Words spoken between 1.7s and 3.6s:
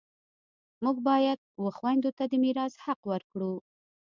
خویندو ته د میراث حق ورکړو